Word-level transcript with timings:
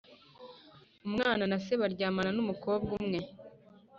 Umwana 1.07 1.43
na 1.51 1.57
se 1.63 1.73
baryamana 1.81 2.29
n 2.33 2.39
umukobwa 2.43 2.91
umwe 2.99 3.19